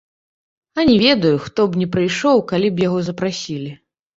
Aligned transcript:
А 0.77 0.85
не 0.89 0.95
ведаю, 1.03 1.35
хто 1.45 1.67
б 1.69 1.83
не 1.83 1.87
прыйшоў, 1.97 2.43
калі 2.53 2.67
б 2.73 2.85
яго 2.87 2.99
запрасілі. 3.11 3.71